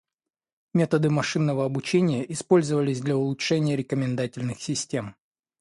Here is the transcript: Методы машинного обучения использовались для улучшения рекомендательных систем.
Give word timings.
Методы 0.73 1.11
машинного 1.11 1.63
обучения 1.63 2.25
использовались 2.33 3.01
для 3.01 3.15
улучшения 3.15 3.75
рекомендательных 3.75 4.59
систем. 4.59 5.15